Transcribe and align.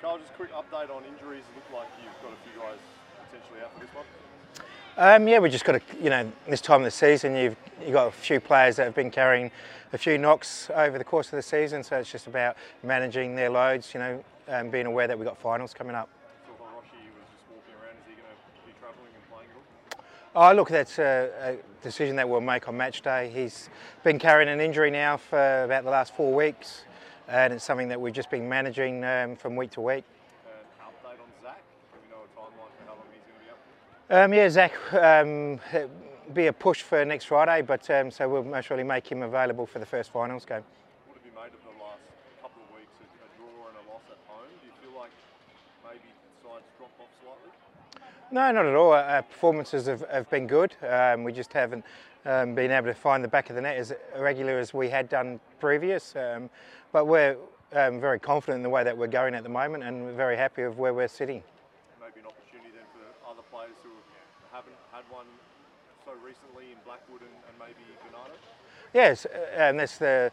Carl, 0.00 0.18
just 0.18 0.30
a 0.30 0.34
quick 0.34 0.52
update 0.52 0.94
on 0.94 1.02
injuries. 1.04 1.42
It 1.50 1.56
looked 1.56 1.74
like 1.74 1.88
you've 2.00 2.12
got 2.22 2.32
a 2.32 2.40
few 2.48 2.60
guys 2.60 2.78
potentially 3.26 3.60
out 3.62 3.74
for 3.74 3.80
this 3.80 3.88
one. 3.94 4.04
Um, 4.96 5.26
yeah, 5.26 5.40
we 5.40 5.50
just 5.50 5.64
got 5.64 5.72
to, 5.72 6.02
you 6.02 6.08
know, 6.08 6.30
this 6.48 6.60
time 6.60 6.82
of 6.82 6.84
the 6.84 6.90
season, 6.90 7.34
you've 7.34 7.56
you've 7.80 7.92
got 7.92 8.06
a 8.06 8.10
few 8.12 8.38
players 8.38 8.76
that 8.76 8.84
have 8.84 8.94
been 8.94 9.10
carrying 9.10 9.50
a 9.92 9.98
few 9.98 10.16
knocks 10.16 10.70
over 10.74 10.98
the 10.98 11.04
course 11.04 11.26
of 11.28 11.36
the 11.36 11.42
season, 11.42 11.82
so 11.82 11.96
it's 11.96 12.10
just 12.10 12.28
about 12.28 12.56
managing 12.84 13.34
their 13.34 13.50
loads, 13.50 13.92
you 13.92 14.00
know, 14.00 14.24
um, 14.48 14.70
being 14.70 14.86
aware 14.86 15.08
that 15.08 15.18
we've 15.18 15.26
got 15.26 15.38
finals 15.40 15.74
coming 15.74 15.96
up. 15.96 16.08
Phil 16.46 16.54
was 16.66 16.84
just 16.92 17.44
walking 17.50 17.74
around. 17.74 17.96
Is 17.98 18.06
he 18.06 18.14
going 18.14 18.28
to 18.30 18.66
be 18.66 18.72
travelling 18.80 19.10
and 19.14 19.32
playing 19.32 19.50
at? 19.92 20.00
Oh, 20.34 20.54
look, 20.54 20.68
that's 20.68 20.98
a, 20.98 21.30
a 21.42 21.82
decision 21.82 22.14
that 22.16 22.28
we'll 22.28 22.40
make 22.40 22.68
on 22.68 22.76
match 22.76 23.02
day. 23.02 23.30
He's 23.32 23.68
been 24.04 24.18
carrying 24.18 24.48
an 24.48 24.60
injury 24.60 24.90
now 24.90 25.16
for 25.16 25.64
about 25.64 25.84
the 25.84 25.90
last 25.90 26.14
four 26.14 26.32
weeks, 26.32 26.82
and 27.28 27.52
it's 27.52 27.64
something 27.64 27.88
that 27.88 28.00
we've 28.00 28.14
just 28.14 28.30
been 28.30 28.48
managing 28.48 29.04
um, 29.04 29.36
from 29.36 29.54
week 29.54 29.70
to 29.72 29.80
week. 29.80 30.04
And 30.46 30.88
update 30.88 31.20
on 31.20 31.28
Zach. 31.42 31.62
Do 31.92 31.98
we 32.02 32.08
know 32.10 32.22
a 32.24 32.28
timeline 32.38 32.72
for 32.78 32.84
how 32.86 32.94
long 32.94 33.04
he's 33.12 33.22
going 33.28 33.38
to 33.38 33.44
be 33.44 33.50
up? 33.52 34.24
Um, 34.24 34.32
yeah, 34.32 34.48
Zach, 34.48 34.72
um, 34.94 35.60
be 36.32 36.46
a 36.46 36.52
push 36.52 36.82
for 36.82 37.04
next 37.04 37.26
Friday, 37.26 37.62
but 37.62 37.88
um, 37.90 38.10
so 38.10 38.28
we'll 38.28 38.44
most 38.44 38.66
surely 38.66 38.84
make 38.84 39.06
him 39.06 39.22
available 39.22 39.66
for 39.66 39.78
the 39.78 39.86
first 39.86 40.10
finals 40.10 40.44
game. 40.44 40.64
What 41.06 41.16
have 41.16 41.24
you 41.24 41.32
made 41.36 41.52
of 41.52 41.60
the 41.64 41.76
last 41.84 42.00
couple 42.40 42.62
of 42.64 42.70
weeks? 42.72 42.96
A, 43.00 43.04
a 43.04 43.28
draw 43.36 43.68
and 43.68 43.76
a 43.76 43.84
loss 43.92 44.04
at 44.08 44.20
home. 44.28 44.48
Do 44.60 44.66
you 44.66 44.72
feel 44.80 44.98
like 44.98 45.12
maybe 45.84 46.08
the 46.08 46.37
sides 46.48 46.64
drop 46.78 46.90
off 47.00 47.08
slightly? 47.22 48.00
No, 48.30 48.52
not 48.52 48.66
at 48.66 48.74
all. 48.74 48.92
Our 48.92 49.22
performances 49.22 49.86
have, 49.86 50.04
have 50.10 50.28
been 50.30 50.46
good. 50.46 50.74
Um, 50.88 51.24
we 51.24 51.32
just 51.32 51.52
haven't 51.52 51.84
um, 52.24 52.54
been 52.54 52.70
able 52.70 52.86
to 52.86 52.94
find 52.94 53.22
the 53.22 53.28
back 53.28 53.50
of 53.50 53.56
the 53.56 53.62
net 53.62 53.76
as 53.76 53.92
regular 54.18 54.58
as 54.58 54.72
we 54.72 54.88
had 54.88 55.08
done 55.08 55.40
previous. 55.60 56.14
Um, 56.16 56.50
but 56.92 57.06
we're 57.06 57.36
um, 57.72 58.00
very 58.00 58.18
confident 58.18 58.58
in 58.58 58.62
the 58.62 58.70
way 58.70 58.84
that 58.84 58.96
we're 58.96 59.06
going 59.06 59.34
at 59.34 59.42
the 59.42 59.48
moment 59.48 59.84
and 59.84 60.04
we're 60.04 60.12
very 60.12 60.36
happy 60.36 60.64
with 60.64 60.76
where 60.76 60.94
we're 60.94 61.08
sitting. 61.08 61.42
Maybe 62.00 62.20
an 62.20 62.26
opportunity 62.26 62.70
then 62.72 62.86
for 62.92 63.30
other 63.30 63.42
players 63.50 63.76
who 63.82 63.90
haven't 64.52 64.76
had 64.92 65.04
one 65.10 65.26
so 66.04 66.12
recently 66.24 66.72
in 66.72 66.78
Blackwood 66.84 67.20
and, 67.20 67.30
and 67.30 67.58
maybe 67.58 67.84
Bernardo? 68.08 68.34
Yes, 68.94 69.26
and 69.54 69.78
that's 69.78 69.98
the 69.98 70.32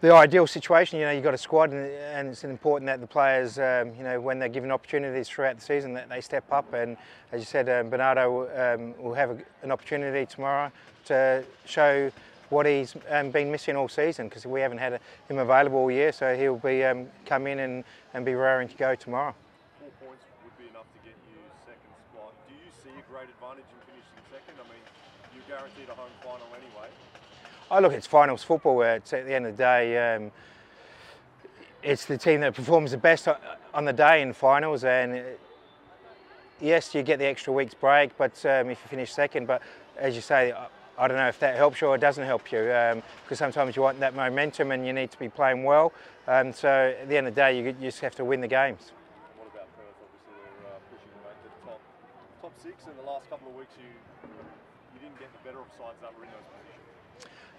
the 0.00 0.14
ideal 0.14 0.46
situation. 0.46 0.98
You 0.98 1.06
know, 1.06 1.12
you've 1.12 1.24
got 1.24 1.34
a 1.34 1.38
squad, 1.38 1.70
and, 1.70 1.86
and 1.86 2.28
it's 2.28 2.44
important 2.44 2.86
that 2.86 3.00
the 3.00 3.06
players, 3.06 3.58
um, 3.58 3.94
you 3.96 4.02
know, 4.02 4.20
when 4.20 4.38
they're 4.38 4.48
given 4.48 4.70
opportunities 4.70 5.28
throughout 5.28 5.56
the 5.56 5.62
season, 5.62 5.92
that 5.94 6.08
they 6.08 6.20
step 6.20 6.44
up. 6.50 6.72
And 6.72 6.96
as 7.32 7.40
you 7.40 7.46
said, 7.46 7.68
um, 7.68 7.90
Bernardo 7.90 8.48
um, 8.74 8.94
will 9.02 9.14
have 9.14 9.30
a, 9.30 9.38
an 9.62 9.70
opportunity 9.70 10.26
tomorrow 10.26 10.72
to 11.06 11.44
show 11.66 12.10
what 12.48 12.66
he's 12.66 12.96
um, 13.10 13.30
been 13.30 13.50
missing 13.50 13.76
all 13.76 13.88
season 13.88 14.28
because 14.28 14.44
we 14.44 14.60
haven't 14.60 14.78
had 14.78 14.94
a, 14.94 15.00
him 15.28 15.38
available 15.38 15.78
all 15.78 15.90
year. 15.90 16.12
So 16.12 16.34
he'll 16.36 16.56
be 16.56 16.84
um, 16.84 17.06
come 17.26 17.46
in 17.46 17.60
and, 17.60 17.84
and 18.14 18.24
be 18.24 18.34
raring 18.34 18.68
to 18.68 18.76
go 18.76 18.94
tomorrow. 18.94 19.34
Four 19.78 20.08
points 20.08 20.24
would 20.42 20.56
be 20.58 20.68
enough 20.68 20.88
to 20.90 20.98
get 21.06 21.14
you 21.30 21.38
second 21.62 21.92
spot. 22.10 22.32
Do 22.48 22.54
you 22.54 22.72
see 22.82 22.90
a 22.90 23.04
great 23.12 23.28
advantage 23.30 23.68
in 23.70 23.78
finishing 23.86 24.24
second? 24.32 24.56
I 24.58 24.66
mean, 24.66 24.82
you're 25.30 25.46
guaranteed 25.46 25.88
a 25.92 25.94
home 25.94 26.10
final 26.24 26.48
anyway. 26.58 26.90
Oh, 27.72 27.78
look, 27.78 27.92
it's 27.92 28.06
finals 28.06 28.42
football. 28.42 28.74
Where 28.74 28.96
it's 28.96 29.12
at 29.12 29.26
the 29.26 29.34
end 29.34 29.46
of 29.46 29.56
the 29.56 29.62
day, 29.62 30.14
um, 30.14 30.32
it's 31.84 32.04
the 32.04 32.18
team 32.18 32.40
that 32.40 32.54
performs 32.54 32.90
the 32.90 32.96
best 32.96 33.28
on 33.72 33.84
the 33.84 33.92
day 33.92 34.22
in 34.22 34.32
finals. 34.32 34.82
And 34.82 35.14
uh, 35.14 35.22
yes, 36.60 36.92
you 36.94 37.04
get 37.04 37.20
the 37.20 37.26
extra 37.26 37.52
week's 37.52 37.74
break, 37.74 38.16
but 38.18 38.44
um, 38.44 38.70
if 38.70 38.80
you 38.82 38.88
finish 38.88 39.12
second, 39.12 39.46
but 39.46 39.62
as 39.96 40.16
you 40.16 40.20
say, 40.20 40.52
I 40.98 41.08
don't 41.08 41.16
know 41.16 41.28
if 41.28 41.38
that 41.38 41.56
helps 41.56 41.80
you 41.80 41.86
or 41.86 41.94
it 41.94 42.00
doesn't 42.00 42.26
help 42.26 42.50
you, 42.50 42.58
because 42.58 43.40
um, 43.40 43.52
sometimes 43.52 43.76
you 43.76 43.82
want 43.82 44.00
that 44.00 44.16
momentum 44.16 44.72
and 44.72 44.84
you 44.84 44.92
need 44.92 45.12
to 45.12 45.18
be 45.18 45.28
playing 45.28 45.62
well. 45.62 45.92
Um, 46.26 46.52
so 46.52 46.68
at 47.00 47.08
the 47.08 47.16
end 47.16 47.28
of 47.28 47.34
the 47.36 47.40
day, 47.40 47.56
you, 47.56 47.64
you 47.64 47.72
just 47.80 48.00
have 48.00 48.16
to 48.16 48.24
win 48.24 48.40
the 48.40 48.48
games. 48.48 48.90
What 49.38 49.48
about 49.54 49.68
Perth? 49.78 49.94
Obviously, 50.02 50.34
they're 50.60 50.74
uh, 50.74 50.78
pushing 50.90 51.08
to 51.08 51.18
the 51.22 51.70
top 51.70 51.80
top 52.42 52.52
six. 52.60 52.84
In 52.90 52.96
the 52.98 53.08
last 53.08 53.30
couple 53.30 53.48
of 53.48 53.54
weeks, 53.54 53.72
you 53.78 53.88
you 53.88 54.98
didn't 55.00 55.18
get 55.18 55.30
the 55.32 55.42
better 55.46 55.62
of 55.62 55.70
sides 55.78 55.96
that 56.02 56.12
were 56.18 56.24
in 56.24 56.30
those 56.34 56.44
positions. 56.52 56.79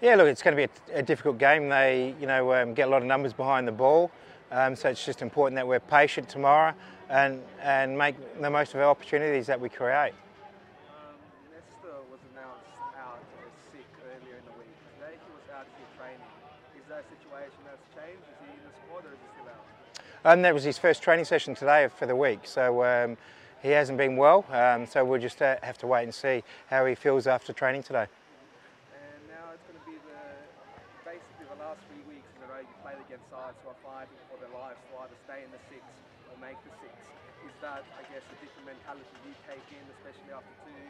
Yeah, 0.02 0.16
look, 0.16 0.26
it's 0.26 0.42
going 0.42 0.56
to 0.56 0.66
be 0.66 0.92
a, 0.92 0.98
a 0.98 1.02
difficult 1.02 1.38
game. 1.38 1.68
They, 1.68 2.16
you 2.20 2.26
know, 2.26 2.52
um, 2.54 2.74
get 2.74 2.88
a 2.88 2.90
lot 2.90 3.02
of 3.02 3.06
numbers 3.06 3.32
behind 3.32 3.68
the 3.68 3.72
ball, 3.72 4.10
um, 4.50 4.74
so 4.74 4.88
it's 4.88 5.06
just 5.06 5.22
important 5.22 5.54
that 5.54 5.66
we're 5.66 5.78
patient 5.78 6.28
tomorrow 6.28 6.74
and 7.08 7.40
and 7.60 7.96
make 7.96 8.16
the 8.40 8.50
most 8.50 8.74
of 8.74 8.80
our 8.80 8.88
opportunities 8.88 9.46
that 9.46 9.60
we 9.60 9.68
create. 9.68 10.12
Um, 10.90 11.14
Nesta 11.54 11.94
was 12.10 12.18
announced 12.32 12.66
out 12.98 13.20
as 13.46 13.52
sick 13.70 13.86
earlier 14.02 14.38
in 14.38 14.44
the 14.44 14.58
week. 14.58 14.74
Today 14.98 15.14
he 15.14 15.30
was 15.30 15.46
out 15.54 15.66
here 15.78 15.86
training. 15.96 16.18
Is 16.74 16.82
that 16.88 17.04
situation 17.06 17.62
that's 17.64 17.86
changed? 17.94 18.26
Is 18.26 18.38
he 18.42 18.50
in 18.58 18.62
the 18.66 18.74
squad 18.82 19.06
or 19.06 19.14
is 19.14 19.20
he 19.22 19.28
still 19.38 19.54
out? 19.54 20.32
Um, 20.32 20.42
that 20.42 20.52
was 20.52 20.64
his 20.64 20.78
first 20.78 21.00
training 21.00 21.26
session 21.26 21.54
today 21.54 21.86
for 21.96 22.06
the 22.06 22.16
week, 22.16 22.40
so 22.42 22.82
um, 22.82 23.16
he 23.62 23.68
hasn't 23.68 23.98
been 23.98 24.16
well. 24.16 24.44
Um, 24.50 24.84
so 24.84 25.04
we'll 25.04 25.20
just 25.20 25.40
uh, 25.40 25.58
have 25.62 25.78
to 25.78 25.86
wait 25.86 26.02
and 26.02 26.12
see 26.12 26.42
how 26.66 26.86
he 26.86 26.96
feels 26.96 27.28
after 27.28 27.52
training 27.52 27.84
today. 27.84 28.06
And 28.98 29.28
now 29.28 29.54
it's 29.54 29.62
going 29.62 29.71
be 29.86 29.98
the 29.98 30.22
basically 31.02 31.46
the 31.50 31.58
last 31.58 31.82
three 31.90 32.02
weeks 32.06 32.30
in 32.38 32.46
a 32.46 32.48
row 32.48 32.62
you 32.62 32.74
played 32.86 33.00
against 33.02 33.26
sides 33.26 33.58
who 33.62 33.74
are 33.74 33.80
fighting 33.82 34.18
for 34.30 34.38
their 34.38 34.52
lives 34.54 34.78
to 34.86 34.92
either 35.02 35.18
stay 35.26 35.42
in 35.42 35.50
the 35.50 35.58
six 35.66 35.82
or 36.30 36.38
make 36.38 36.54
the 36.62 36.70
six. 36.78 36.94
Is 37.42 37.54
that, 37.58 37.82
I 37.98 38.06
guess, 38.06 38.22
a 38.30 38.38
different 38.38 38.70
mentality 38.70 39.10
you 39.26 39.34
take 39.50 39.66
in, 39.74 39.82
especially 39.98 40.30
after 40.30 40.54
two 40.62 40.82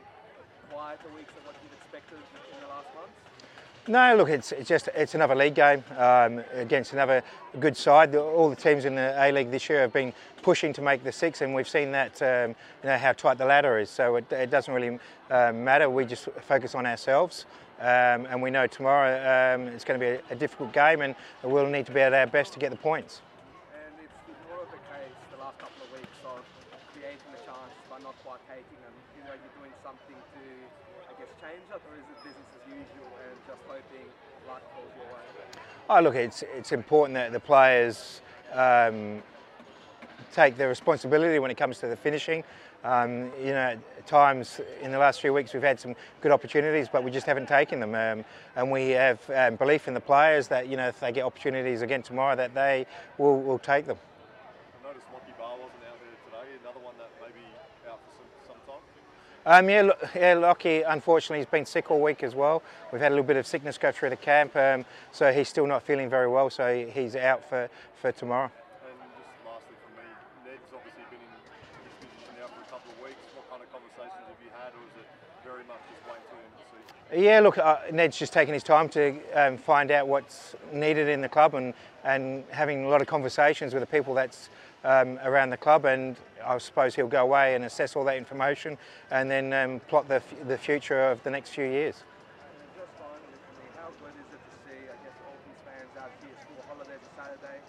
quieter 0.69 1.09
weeks 1.17 1.33
than 1.33 1.45
what 1.49 1.57
you've 1.65 1.73
expected 1.73 2.21
in 2.21 2.57
the 2.61 2.69
last 2.69 2.93
months? 2.93 3.52
No, 3.89 4.15
look, 4.15 4.29
it's, 4.29 4.53
it's 4.53 4.69
just 4.69 4.89
it's 4.95 5.17
another 5.17 5.35
league 5.35 5.57
game 5.57 5.83
um, 5.99 6.41
against 6.55 6.93
another 6.93 7.21
good 7.59 7.77
side. 7.77 8.15
All 8.15 8.49
the 8.49 8.55
teams 8.55 8.85
in 8.85 8.95
the 8.95 9.13
A 9.19 9.33
League 9.33 9.51
this 9.51 9.69
year 9.69 9.81
have 9.81 9.93
been 9.93 10.13
pushing 10.41 10.73
to 10.75 10.81
make 10.81 11.03
the 11.03 11.11
six, 11.11 11.41
and 11.41 11.53
we've 11.53 11.69
seen 11.69 11.91
that 11.91 12.23
um, 12.23 12.51
you 12.85 12.91
know 12.91 12.97
how 12.97 13.13
tight 13.13 13.39
the 13.39 13.45
ladder 13.45 13.81
is. 13.81 13.91
So 13.91 14.15
it, 14.17 14.31
it 14.31 14.51
doesn't 14.51 14.73
really 14.73 15.01
um, 15.31 15.65
matter. 15.65 15.91
We 15.91 16.05
just 16.05 16.29
focus 16.47 16.77
on 16.77 16.87
ourselves, 16.87 17.47
um, 17.81 18.27
and 18.31 18.41
we 18.41 18.51
know 18.51 18.69
tomorrow 18.69 19.17
um, 19.19 19.67
it's 19.67 19.85
going 19.85 19.99
to 19.99 20.07
be 20.07 20.13
a, 20.13 20.21
a 20.31 20.37
difficult 20.37 20.73
game, 20.73 21.01
and 21.01 21.17
we'll 21.43 21.67
need 21.67 21.87
to 21.87 21.93
be 21.93 22.03
at 22.03 22.15
our 22.15 22.29
best 22.29 22.53
to 22.53 22.61
get 22.61 22.71
the 22.71 22.77
points. 22.77 23.21
And 23.75 23.95
it's 24.05 24.49
more 24.49 24.63
of 24.63 24.71
the 24.71 24.77
case 24.77 25.11
the 25.33 25.43
last 25.43 25.59
couple 25.59 25.83
of 25.83 25.93
weeks 25.93 26.07
of 26.25 26.39
creating 26.95 27.31
the 27.33 27.43
chances 27.45 27.83
but 27.91 28.01
not 28.03 28.17
quite 28.25 28.41
taking 28.49 28.79
them. 28.85 28.95
You 29.17 29.23
know, 29.25 29.35
you're 29.37 29.57
doing 29.61 29.75
something 29.83 30.17
to, 30.17 30.45
I 31.09 31.13
guess, 31.19 31.33
change 31.41 31.65
that, 31.69 31.81
or 31.85 31.95
is 31.97 32.07
it 32.09 32.19
business 32.25 32.49
as 32.57 32.65
usual 32.69 33.11
and 33.25 33.37
just 33.49 33.63
hoping 33.69 34.09
luck 34.49 34.63
falls 34.73 34.93
your 34.97 35.09
way? 35.13 35.25
Oh, 35.91 36.01
look, 36.01 36.15
it's 36.15 36.43
it's 36.57 36.73
important 36.73 37.15
that 37.15 37.33
the 37.33 37.41
players 37.41 38.23
um, 38.55 39.23
take 40.33 40.57
their 40.57 40.69
responsibility 40.69 41.39
when 41.39 41.51
it 41.51 41.57
comes 41.57 41.79
to 41.81 41.87
the 41.87 41.97
finishing. 41.97 42.45
Um, 42.85 43.31
you 43.39 43.53
know, 43.53 43.79
at 43.79 44.07
times 44.07 44.61
in 44.81 44.91
the 44.91 44.99
last 44.99 45.21
few 45.21 45.33
weeks 45.33 45.55
we've 45.55 45.63
had 45.63 45.79
some 45.79 45.95
good 46.21 46.33
opportunities, 46.33 46.89
but 46.91 47.05
we 47.05 47.13
just 47.13 47.27
haven't 47.27 47.47
taken 47.47 47.79
them. 47.79 47.95
Um, 47.95 48.25
and 48.57 48.73
we 48.73 48.91
have 48.91 49.21
um, 49.31 49.55
belief 49.55 49.87
in 49.87 49.95
the 49.95 50.01
players 50.01 50.49
that 50.49 50.67
you 50.67 50.77
know 50.77 50.89
if 50.89 50.99
they 50.99 51.13
get 51.13 51.25
opportunities 51.25 51.83
again 51.83 52.03
tomorrow, 52.03 52.35
that 52.35 52.55
they 52.55 52.87
will, 53.19 53.41
will 53.41 53.61
take 53.61 53.87
them. 53.87 53.99
I 54.83 54.89
noticed 54.89 55.07
Lockie 55.13 55.35
Barr 55.39 55.55
wasn't 55.63 55.85
out 55.87 55.99
there 56.03 56.17
today. 56.27 56.59
Another 56.63 56.81
one 56.81 56.95
that 56.99 57.11
may 57.23 57.31
be 57.31 57.47
out 57.89 58.01
for 58.03 58.19
some, 58.19 58.27
some 58.49 58.61
time. 58.67 58.83
Um, 59.45 59.69
yeah, 59.69 59.91
yeah, 60.15 60.35
Lockie 60.35 60.83
unfortunately 60.83 61.39
has 61.39 61.47
been 61.47 61.67
sick 61.67 61.91
all 61.91 62.01
week 62.01 62.23
as 62.23 62.33
well. 62.33 62.63
We've 62.93 63.01
had 63.01 63.11
a 63.11 63.15
little 63.17 63.27
bit 63.27 63.37
of 63.37 63.45
sickness 63.45 63.77
go 63.77 63.91
through 63.91 64.11
the 64.11 64.17
camp, 64.17 64.55
um, 64.55 64.85
so 65.11 65.33
he's 65.33 65.49
still 65.49 65.67
not 65.67 65.83
feeling 65.83 66.09
very 66.09 66.29
well. 66.29 66.49
So 66.49 66.87
he's 66.95 67.17
out 67.17 67.43
for, 67.49 67.69
for 68.01 68.13
tomorrow. 68.13 68.53
And 68.87 68.95
just 69.19 69.27
lastly 69.45 69.75
from 69.83 69.99
me, 69.99 70.07
Ned's 70.47 70.63
obviously 70.73 71.03
been 71.11 71.19
in 71.19 71.31
this 71.35 71.43
position 71.51 72.82
now 72.93 72.99
couple 72.99 73.05
of 73.05 73.09
weeks. 73.09 73.21
What 73.35 73.51
kind 73.51 73.63
of 73.63 73.73
conversations 73.73 74.25
have 74.29 74.41
you 74.43 74.51
had, 74.53 74.73
or 74.73 74.83
is 74.85 74.97
it 75.01 75.09
very 75.45 75.65
much 75.65 75.81
just 75.89 76.03
waiting 76.07 76.25
till 76.29 76.37
the 76.37 76.45
end 76.45 76.53
of 76.53 76.61
the 76.61 76.79
season? 77.13 77.25
Yeah, 77.25 77.41
look, 77.41 77.59
uh, 77.59 77.79
Ned's 77.93 78.19
just 78.19 78.33
taking 78.33 78.55
his 78.55 78.63
time 78.63 78.89
to 78.91 79.19
um, 79.35 79.57
find 79.57 79.91
out 79.91 80.09
what's 80.09 80.55
needed 80.73 81.09
in 81.09 81.21
the 81.21 81.29
club 81.29 81.55
and, 81.55 81.75
and 82.05 82.45
having 82.51 82.85
a 82.85 82.89
lot 82.89 83.01
of 83.01 83.07
conversations 83.07 83.75
with 83.75 83.83
the 83.83 83.87
people 83.87 84.15
that's 84.15 84.49
um, 84.85 85.19
around 85.25 85.51
the 85.51 85.57
club. 85.57 85.85
And 85.85 86.17
I 86.45 86.59
suppose 86.59 86.95
he'll 86.95 87.07
go 87.09 87.23
away 87.23 87.55
and 87.55 87.65
assess 87.65 87.97
all 87.97 88.05
that 88.05 88.17
information 88.17 88.79
and 89.11 89.31
then 89.31 89.53
um, 89.53 89.81
plot 89.89 90.09
the, 90.09 90.17
f- 90.17 90.35
the 90.49 90.59
future 90.59 91.11
of 91.11 91.23
the 91.23 91.31
next 91.31 91.51
few 91.51 91.65
years. 91.65 92.03
Just 92.75 92.91
finally 92.99 93.37
for 93.47 93.55
me, 93.61 93.69
how 93.79 93.89
good 94.01 94.15
is 94.17 94.29
it 94.33 94.43
to 94.43 94.57
see, 94.67 94.81
all 94.89 95.39
these 95.47 95.63
fans 95.63 95.93
out 96.01 96.11
here 96.25 96.35
school 96.41 96.61
holiday 96.67 96.97
to 96.97 97.11
Saturday? 97.15 97.61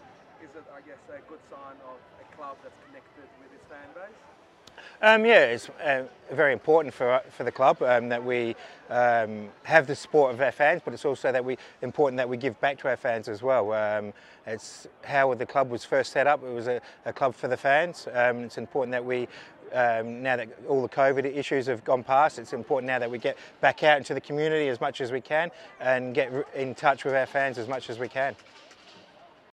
Is 0.41 0.51
it, 0.55 0.65
I 0.71 0.81
guess, 0.87 0.99
a 1.11 1.21
good 1.29 1.43
sign 1.51 1.77
of 1.85 1.99
a 2.17 2.25
club 2.35 2.57
that's 2.63 2.79
connected 2.89 3.27
with 3.43 3.51
its 3.53 3.65
fan 3.69 3.85
base? 3.93 4.17
Um, 5.01 5.25
yeah, 5.25 5.45
it's 5.45 5.69
uh, 5.83 6.03
very 6.31 6.53
important 6.53 6.93
for 6.93 7.21
for 7.29 7.43
the 7.43 7.51
club 7.51 7.81
um, 7.81 8.09
that 8.09 8.23
we 8.23 8.55
um, 8.89 9.49
have 9.63 9.85
the 9.87 9.95
support 9.95 10.33
of 10.33 10.41
our 10.41 10.51
fans, 10.51 10.81
but 10.83 10.93
it's 10.93 11.05
also 11.05 11.31
that 11.31 11.43
we 11.43 11.57
important 11.81 12.17
that 12.17 12.29
we 12.29 12.37
give 12.37 12.59
back 12.61 12.77
to 12.79 12.87
our 12.87 12.97
fans 12.97 13.27
as 13.27 13.41
well. 13.41 13.73
Um, 13.73 14.13
it's 14.45 14.87
how 15.03 15.33
the 15.33 15.45
club 15.45 15.69
was 15.69 15.83
first 15.83 16.11
set 16.11 16.27
up. 16.27 16.43
It 16.43 16.53
was 16.53 16.67
a, 16.67 16.81
a 17.05 17.13
club 17.13 17.35
for 17.35 17.47
the 17.47 17.57
fans. 17.57 18.07
Um, 18.13 18.43
it's 18.43 18.57
important 18.57 18.91
that 18.91 19.03
we. 19.03 19.27
Um, 19.73 20.21
now 20.21 20.35
that 20.35 20.49
all 20.69 20.83
the 20.83 20.89
COVID 20.89 21.25
issues 21.25 21.65
have 21.65 21.83
gone 21.83 22.03
past, 22.03 22.37
it's 22.37 22.53
important 22.53 22.85
now 22.85 22.99
that 22.99 23.09
we 23.09 23.17
get 23.17 23.39
back 23.59 23.81
out 23.81 23.97
into 23.97 24.13
the 24.13 24.21
community 24.21 24.67
as 24.67 24.79
much 24.79 25.01
as 25.01 25.11
we 25.11 25.19
can 25.19 25.49
and 25.79 26.13
get 26.13 26.31
in 26.53 26.75
touch 26.75 27.03
with 27.05 27.15
our 27.15 27.25
fans 27.25 27.57
as 27.57 27.67
much 27.67 27.89
as 27.89 27.97
we 27.97 28.07
can. 28.07 28.35